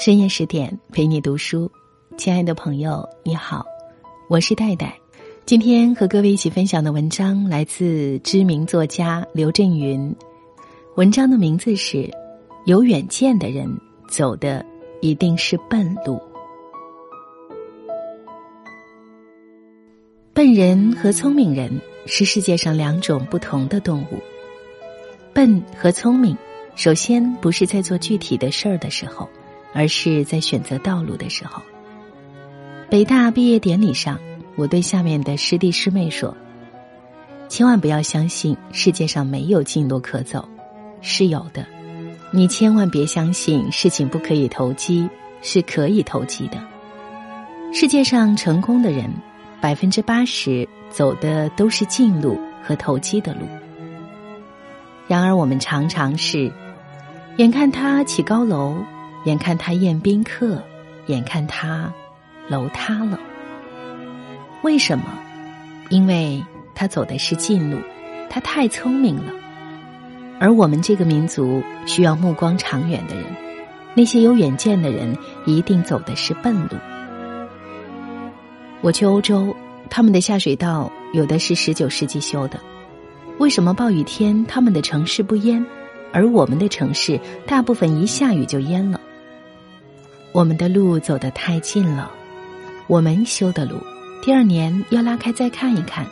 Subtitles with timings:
[0.00, 1.70] 深夜十点陪你读书，
[2.16, 3.66] 亲爱的朋友你好，
[4.30, 4.98] 我是戴戴。
[5.44, 10.16] 今天和各位一起分享的文章来自知名作家刘震云，
[10.96, 11.98] 文章的名字是
[12.64, 13.68] 《有远见的人
[14.08, 14.64] 走的
[15.02, 16.14] 一定是笨路》。
[20.32, 24.18] 笨人和聪明人是世界上两种不同的动物。
[25.34, 26.34] 笨和聪明，
[26.74, 29.28] 首先不是在做具体的事儿的时候。
[29.72, 31.62] 而是在选择道路的时候。
[32.88, 34.18] 北大毕业典礼上，
[34.56, 36.36] 我对下面的师弟师妹说
[37.48, 40.48] ：“千万不要相信世界上没有近路可走，
[41.00, 41.64] 是有的。
[42.32, 45.08] 你千万别相信事情不可以投机，
[45.40, 46.58] 是可以投机的。
[47.72, 49.08] 世界上成功的人，
[49.60, 53.40] 百分之八十走的都是近路和投机的路。
[55.06, 56.52] 然而我们常常是，
[57.36, 58.74] 眼看他起高楼。”
[59.24, 60.62] 眼看他宴宾客，
[61.06, 61.92] 眼看他
[62.48, 63.18] 楼塌了。
[64.62, 65.04] 为什么？
[65.88, 67.76] 因为他走的是近路，
[68.28, 69.32] 他太聪明了。
[70.38, 73.24] 而我们这个民族需要目光长远的人，
[73.94, 76.76] 那些有远见的人一定走的是笨路。
[78.80, 79.54] 我去欧洲，
[79.90, 82.58] 他们的下水道有的是十九世纪修的，
[83.38, 85.66] 为什么暴雨天他们的城市不淹，
[86.12, 88.98] 而我们的城市大部分一下雨就淹了？
[90.32, 92.08] 我们的路走得太近了，
[92.86, 93.74] 我们修的路，
[94.22, 96.06] 第二年要拉开再看一看，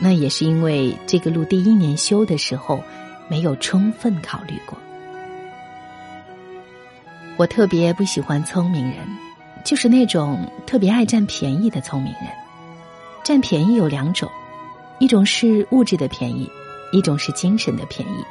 [0.00, 2.82] 那也是因为这个路第一年修的时候
[3.28, 4.76] 没有充分考虑过。
[7.36, 8.96] 我特别不喜欢聪明人，
[9.64, 12.24] 就是那种特别爱占便宜的聪明人。
[13.22, 14.28] 占便宜有两种，
[14.98, 16.50] 一种是物质的便宜，
[16.90, 18.24] 一种是精神的便宜。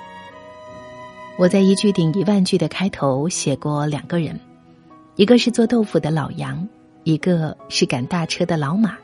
[1.37, 4.37] 我在一句顶一万句的开头写过两个人。
[5.19, 6.65] 一个是做豆腐的老杨，
[7.03, 8.97] 一个是赶大车的老马。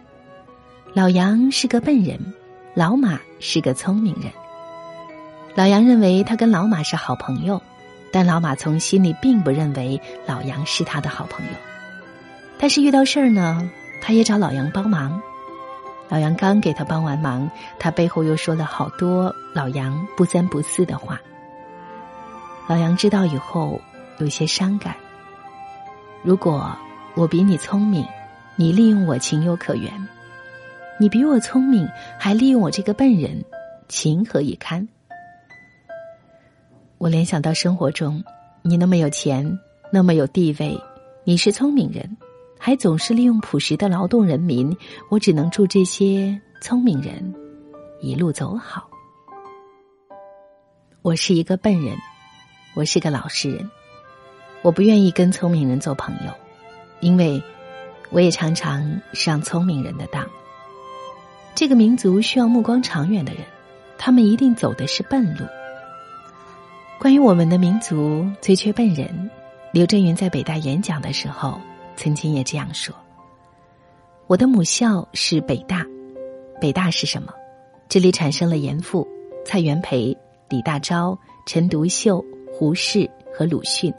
[0.94, 2.18] 老杨是个笨人，
[2.74, 4.32] 老马是个聪明人。
[5.56, 7.62] 老杨认为他跟老马是好朋友，
[8.14, 11.52] 但老马从心里并不认为老杨是他的好朋友。
[12.58, 13.70] 但是遇到事儿呢，
[14.02, 15.22] 他也找老杨帮忙。
[16.08, 21.20] 老杨刚给他帮完忙，他背后又说了好多老杨不三不四的话。
[22.68, 23.82] 老杨知道以后，
[24.20, 24.96] 有些伤感。
[26.26, 26.76] 如果
[27.14, 28.04] 我比你聪明，
[28.56, 29.92] 你利用我情有可原；
[31.00, 31.88] 你比我聪明，
[32.18, 33.46] 还利用我这个笨人，
[33.88, 34.88] 情何以堪？
[36.98, 38.24] 我联想到生活中，
[38.64, 39.60] 你那么有钱，
[39.92, 40.76] 那么有地位，
[41.24, 42.18] 你是聪明人，
[42.58, 44.76] 还总是利用朴实的劳动人民，
[45.10, 47.36] 我只能祝这些聪明人
[48.02, 48.90] 一路走好。
[51.04, 51.96] 我是一个笨人，
[52.74, 53.70] 我是个老实人。
[54.66, 56.34] 我不愿意跟聪明人做朋友，
[57.00, 57.40] 因为
[58.10, 60.28] 我也常常上聪明人的当。
[61.54, 63.44] 这个民族需要目光长远的人，
[64.00, 65.46] 他们一定走的是笨路。
[66.98, 69.30] 关于我们的民族最缺笨人，
[69.72, 71.62] 刘震云在北大演讲的时候
[71.96, 72.92] 曾经也这样说
[74.26, 75.86] ：“我的母校是北大，
[76.60, 77.32] 北大是什么？
[77.88, 79.08] 这里产生了严复、
[79.46, 80.18] 蔡元培、
[80.50, 81.16] 李大钊、
[81.46, 83.94] 陈独秀、胡适和鲁迅。”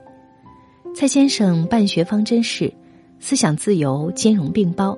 [0.98, 2.72] 蔡先生办学方针是
[3.20, 4.96] 思想自由、兼容并包。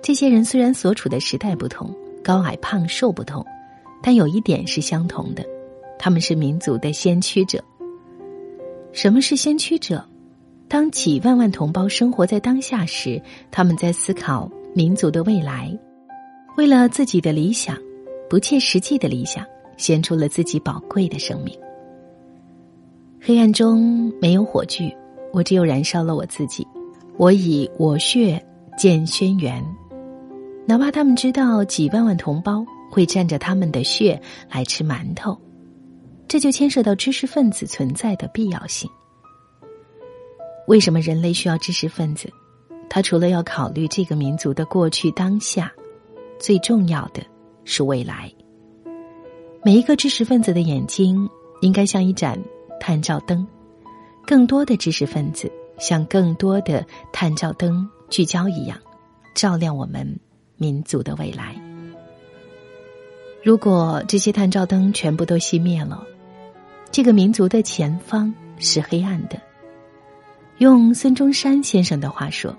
[0.00, 1.94] 这些人虽然所处的时代不同，
[2.24, 3.44] 高矮胖瘦不同，
[4.02, 5.44] 但有一点是相同的：
[5.98, 7.62] 他们是民族的先驱者。
[8.94, 10.02] 什么是先驱者？
[10.66, 15.78] 当几万万同胞生活在当下时，他们在思考民族的未来，
[16.56, 17.76] 为了自己的理想，
[18.30, 19.44] 不切实际的理想，
[19.76, 21.54] 献出了自己宝贵的生命。
[23.20, 24.90] 黑暗中没有火炬。
[25.32, 26.66] 我只有燃烧了我自己，
[27.16, 28.44] 我以我血
[28.76, 29.62] 建轩辕，
[30.66, 35.38] 哪怕他们知道几万万同胞会蘸着他们的血来吃馒头，
[36.26, 38.90] 这就牵涉到知识分子存在的必要性。
[40.66, 42.30] 为什么人类需要知识分子？
[42.90, 45.70] 他除了要考虑这个民族的过去当下，
[46.38, 47.22] 最重要的
[47.64, 48.32] 是未来。
[49.62, 51.28] 每一个知识分子的眼睛
[51.60, 52.38] 应该像一盏
[52.80, 53.46] 探照灯。
[54.28, 56.84] 更多的知识分子像更多的
[57.14, 58.76] 探照灯聚焦一样，
[59.34, 60.20] 照亮我们
[60.58, 61.56] 民族的未来。
[63.42, 66.06] 如果这些探照灯全部都熄灭了，
[66.92, 69.40] 这个民族的前方是黑暗的。
[70.58, 72.54] 用孙中山先生的话说，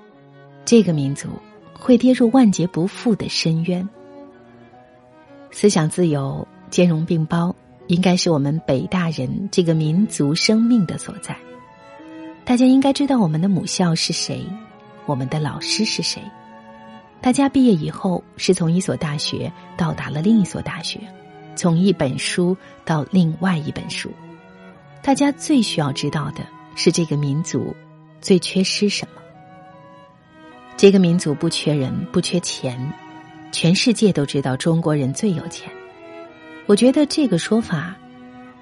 [0.65, 1.27] 这个民族
[1.71, 3.87] 会跌入万劫不复的深渊。
[5.51, 7.55] 思想自由、兼容并包，
[7.85, 11.37] 应该是我们北大人这个民族生命的所在。
[12.49, 14.43] 大家应该知道我们的母校是谁，
[15.05, 16.19] 我们的老师是谁。
[17.21, 20.99] 大家毕业以后是从一所大学到达了另一所大学，
[21.55, 24.11] 从一本书到另外一本书。
[25.03, 26.43] 大家最需要知道的
[26.75, 27.75] 是这个民族
[28.19, 29.21] 最缺失什么。
[30.75, 32.91] 这个民族不缺人，不缺钱，
[33.51, 35.71] 全世界都知道中国人最有钱。
[36.65, 37.95] 我觉得这个说法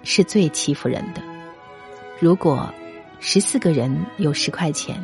[0.03, 1.21] 是最欺负人的。
[2.19, 2.69] 如果
[3.19, 5.03] 十四个人有十块钱，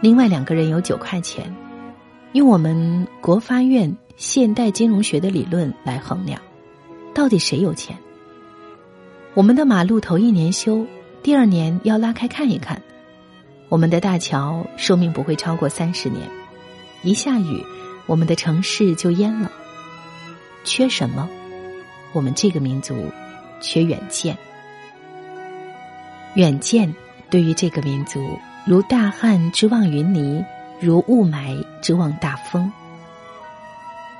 [0.00, 1.54] 另外两个人有九块钱，
[2.32, 6.40] 用我们国发院现代金融学的理论来衡量，
[7.14, 7.96] 到底谁有钱？
[9.34, 10.86] 我们的马路头一年修，
[11.22, 12.78] 第二年要拉开看一看；
[13.68, 16.28] 我们的大桥寿命不会超过三十年，
[17.02, 17.64] 一下雨，
[18.06, 19.50] 我们的城市就淹了。
[20.64, 21.28] 缺什么？
[22.12, 23.10] 我们这个民族
[23.60, 24.36] 缺远见。
[26.34, 26.94] 远见
[27.32, 30.44] 对于这个民族，如大旱之望云霓，
[30.78, 32.70] 如雾霾之望大风。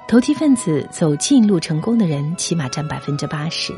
[0.08, 3.74] 投机分子走近路成功的人，起码占百分之八十，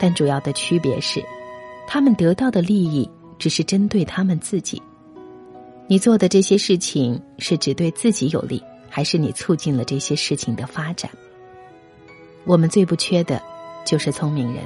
[0.00, 1.24] 但主要的区别是，
[1.86, 3.08] 他们得到的利益
[3.38, 4.82] 只是针对他们自己。
[5.86, 8.60] 你做的这些事情是只对自己有利，
[8.90, 11.08] 还是你促进了这些事情的发展？
[12.44, 13.40] 我们最不缺的，
[13.84, 14.64] 就是聪明人；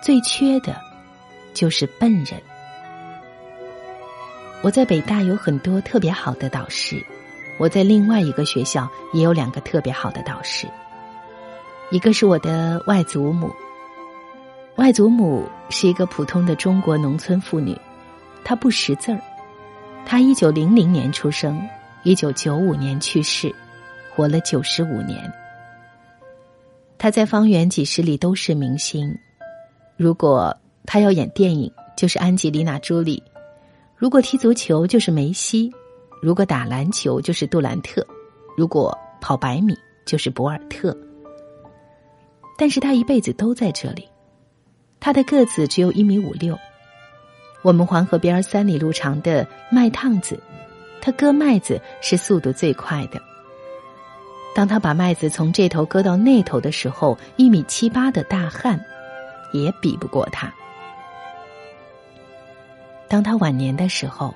[0.00, 0.80] 最缺的。
[1.52, 2.38] 就是笨人。
[4.62, 7.00] 我在北大有很多特别好的导师，
[7.58, 10.66] 我在另外一个学校也有两个特别好的导师。
[11.90, 13.54] 一个是我的外祖母，
[14.76, 17.78] 外祖母是一个普通的中国农村妇女，
[18.44, 19.20] 她不识字儿，
[20.04, 21.60] 她一九零零年出生，
[22.02, 23.54] 一九九五年去世，
[24.14, 25.32] 活了九十五年。
[26.98, 29.16] 她在方圆几十里都是明星，
[29.96, 30.56] 如果。
[30.88, 33.20] 她要演电影，就是安吉丽娜·朱莉；
[33.96, 35.70] 如果踢足球，就是梅西；
[36.20, 38.02] 如果打篮球，就是杜兰特；
[38.56, 40.96] 如果跑百米，就是博尔特。
[42.58, 44.06] 但是他一辈子都在这里。
[45.00, 46.58] 他的个子只有一米五六。
[47.62, 50.38] 我们黄河边三里路长的麦趟子，
[51.00, 53.20] 他割麦子是速度最快的。
[54.54, 58.78] 当他把麦子从这头割到那头的时候，一米七八的大汉
[59.52, 60.52] 也比不过他。
[63.08, 64.34] 当他晚年的时候，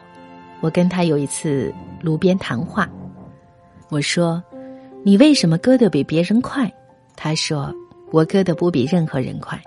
[0.61, 2.89] 我跟他有一次炉边谈话。
[3.89, 4.43] 我说
[5.03, 6.73] ：“你为什么割得比别人快？”
[7.17, 7.75] 他说
[8.13, 9.61] ：“我割得不比任何人快，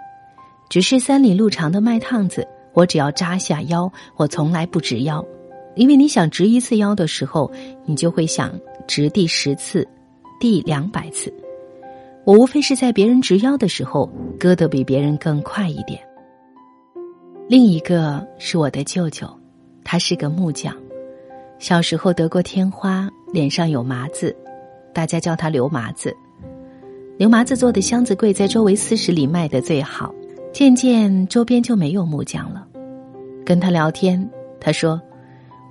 [0.70, 5.24] 只是三里路长的麦趟子，我只要扎下腰，我从来不直腰。
[5.76, 7.52] 因为你想直一次腰的时候，
[7.86, 8.58] 你就会想
[8.88, 9.86] 直第十次、
[10.40, 11.34] 第两百次。
[12.24, 14.10] 我无非是在别人直腰的时候，
[14.40, 16.00] 割得比别人更快一点。”
[17.54, 19.30] 另一个是我的舅舅，
[19.84, 20.76] 他是个木匠，
[21.60, 24.36] 小时候得过天花，脸上有麻子，
[24.92, 26.12] 大家叫他刘麻子。
[27.16, 30.12] 刘麻子做的箱子柜在周围四十里卖的最好，
[30.52, 32.68] 渐渐周边就没有木匠了。
[33.46, 34.28] 跟他聊天，
[34.60, 35.00] 他说：“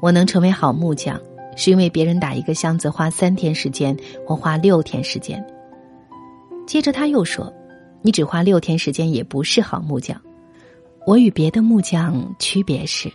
[0.01, 1.21] 我能成为好木匠，
[1.57, 3.97] 是因为别人打一个箱子花三天时间，
[4.29, 5.45] 我花六天时间。”
[6.65, 7.53] 接着他又说
[8.03, 10.17] ：“你只花六天时间也不是好木匠。”
[11.05, 13.11] 我与别的木匠区别是，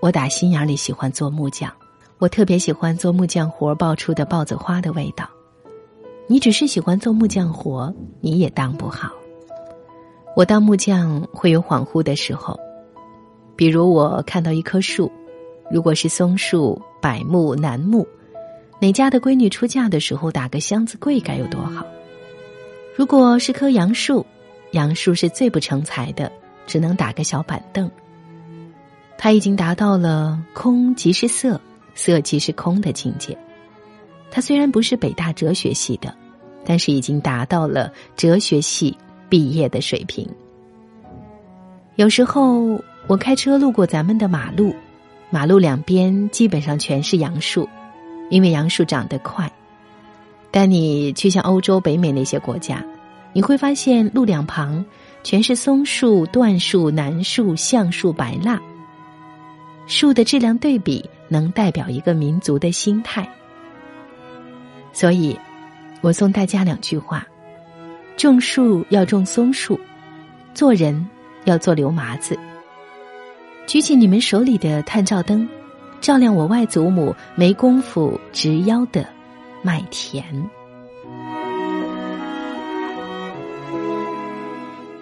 [0.00, 1.70] 我打心眼里喜欢做木匠，
[2.18, 5.28] 我特别喜欢做木匠活爆出的豹子花的味道。
[6.26, 9.10] 你只是喜欢做木匠活，你也当不好。
[10.34, 12.58] 我当木匠会有恍惚的时候，
[13.54, 15.12] 比如我看到一棵树，
[15.70, 18.06] 如果是松树、柏木、楠木，
[18.80, 21.84] 哪家的闺女出嫁的时候打个箱子柜该有多好？
[22.96, 24.24] 如果是棵杨树，
[24.70, 26.32] 杨树是最不成才的。
[26.70, 27.90] 只能打个小板凳。
[29.18, 31.60] 他已经达到了空即是色，
[31.96, 33.36] 色即是空的境界。
[34.30, 36.14] 他虽然不是北大哲学系的，
[36.64, 38.96] 但是已经达到了哲学系
[39.28, 40.24] 毕业的水平。
[41.96, 44.72] 有时候我开车路过咱们的马路，
[45.28, 47.68] 马路两边基本上全是杨树，
[48.30, 49.50] 因为杨树长得快。
[50.52, 52.84] 但你去像欧洲、北美那些国家，
[53.32, 54.84] 你会发现路两旁。
[55.22, 58.60] 全是松树、椴树、楠树、橡树、白蜡。
[59.86, 63.28] 树的质量对比，能代表一个民族的心态。
[64.92, 65.38] 所以，
[66.00, 67.26] 我送大家两句话：
[68.16, 69.78] 种树要种松树，
[70.54, 71.08] 做人
[71.44, 72.38] 要做刘麻子。
[73.66, 75.48] 举起你们手里的探照灯，
[76.00, 79.06] 照亮我外祖母没工夫直腰的
[79.62, 80.24] 麦田。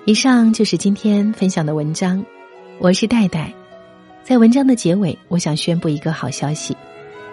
[0.08, 2.24] 以上就是今天分享的文章，
[2.78, 3.52] 我是戴戴，
[4.24, 6.74] 在文章的结尾，我想宣布一个好消息：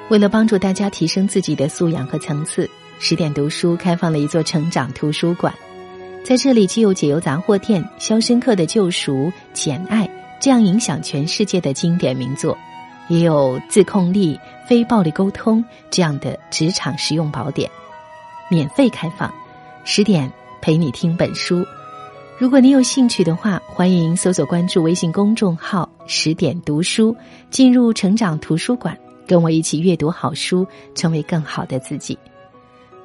[0.09, 5.53] 为了帮助大家提升自己的素养和层次，十点读书开放了一座成长图书馆。
[6.21, 9.13] 在这里，既有解忧杂货店、《肖申克的救赎》、
[9.53, 10.05] 《简爱》
[10.41, 12.57] 这样影响全世界的经典名作，
[13.07, 17.71] 也有自控力、非暴力沟通这样的职场实用宝典，
[18.51, 19.33] 免费开放。
[19.85, 20.29] 十点
[20.61, 21.65] 陪你听本书。
[22.37, 27.15] 如果你有兴趣的话，欢迎搜索关注微信公众号“十点读书”，
[27.49, 32.17] 进入成长图书馆，跟我一起阅读好书，成为更好的自己。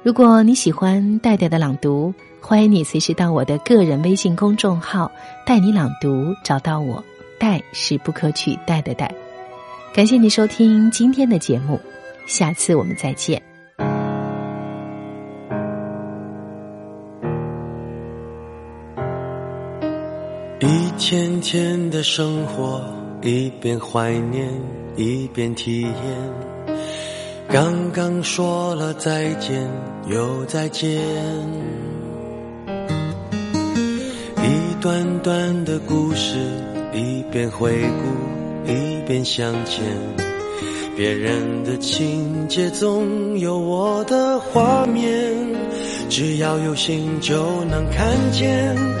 [0.03, 5.09] 如果你喜欢戴戴的朗读，欢迎你随时到我的个人微信公众号
[5.47, 7.01] “带你朗读”找到我。
[7.39, 9.09] 戴是不可取代的戴。
[9.93, 11.79] 感谢你收听今天的节目，
[12.27, 13.41] 下次我们再见。
[21.11, 22.81] 天天的生活，
[23.21, 24.47] 一边怀念，
[24.95, 25.93] 一边体验。
[27.49, 29.69] 刚刚说了再见，
[30.07, 31.01] 又再见。
[34.37, 36.37] 一段段的故事，
[36.93, 39.83] 一边回顾，一边向前。
[40.95, 45.35] 别人的情节总有我的画面，
[46.07, 49.00] 只要有心就能看见。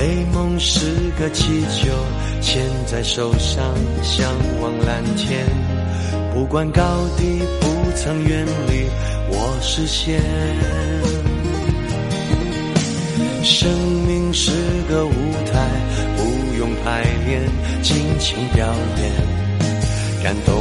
[0.00, 1.92] 美梦是个气球，
[2.40, 3.62] 牵在手上，
[4.02, 5.44] 向往蓝天。
[6.32, 6.82] 不管高
[7.18, 8.86] 低，不曾远离
[9.28, 10.18] 我视线。
[13.44, 13.70] 生
[14.06, 14.52] 命是
[14.88, 15.12] 个舞
[15.52, 15.68] 台，
[16.16, 17.42] 不用排练，
[17.82, 18.66] 尽情表
[19.02, 19.12] 演。
[20.24, 20.54] 感动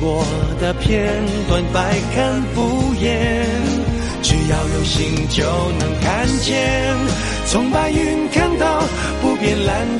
[0.00, 0.24] 过
[0.62, 1.12] 的片
[1.46, 3.44] 段，百看不厌。
[4.22, 5.44] 只要有心，就
[5.78, 6.96] 能看见。
[7.46, 8.07] 从白云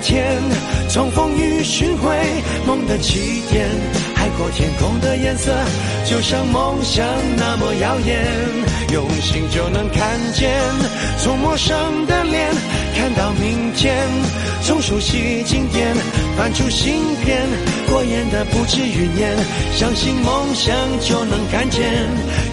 [0.01, 0.41] 天，
[0.89, 2.17] 从风雨寻回
[2.67, 3.69] 梦的起点。
[4.15, 5.53] 海阔天空的颜色，
[6.05, 8.27] 就像梦想那么耀眼。
[8.93, 10.51] 用心就能看见，
[11.19, 12.51] 从陌生的脸
[12.97, 13.95] 看到明天，
[14.63, 15.95] 从熟悉经典
[16.37, 17.43] 翻出新篇。
[17.89, 19.37] 过眼的不止云烟，
[19.75, 21.83] 相信梦想就能看见。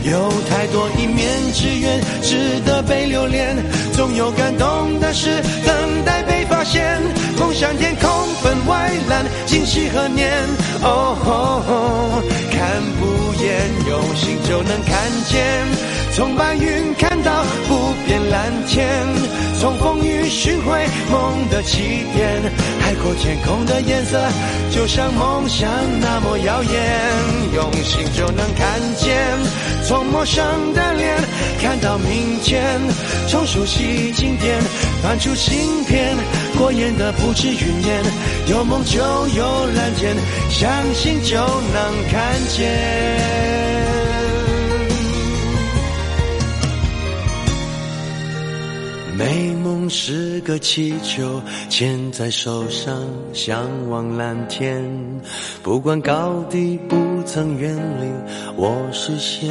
[0.04, 3.56] 有太多一面之缘，值得被留恋。
[3.94, 7.02] 总有感动的事等待被发现，
[7.56, 8.12] 梦想天空
[8.44, 10.30] 分外蓝，今夕何年？
[10.84, 12.22] 哦，
[12.52, 15.64] 看不厌，用心就能看见。
[16.14, 18.86] 从白云看到不变蓝天，
[19.58, 22.42] 从风雨寻回梦的起点。
[22.82, 24.22] 海阔天空的颜色，
[24.70, 25.70] 就像梦想
[26.02, 26.74] 那么耀眼。
[27.56, 29.16] 用心就能看见，
[29.88, 31.16] 从陌生的脸
[31.62, 32.82] 看到明天，
[33.28, 34.60] 从熟悉经典
[35.04, 36.16] 翻出新篇。
[36.58, 38.04] 过眼的不止云烟，
[38.48, 40.16] 有梦就有蓝天，
[40.50, 42.66] 相信就能看见。
[49.18, 53.02] 美梦是个气球，牵在手上，
[53.34, 54.84] 向往蓝天。
[55.64, 58.10] 不管高低，不曾远离
[58.56, 59.50] 我视线。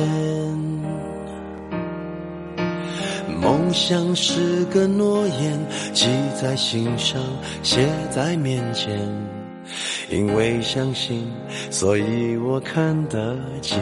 [3.43, 5.59] 梦想是个诺言，
[5.93, 6.09] 记
[6.41, 7.21] 在心上，
[7.63, 8.99] 写在面前。
[10.11, 11.27] 因为相信，
[11.71, 13.81] 所以我看得见。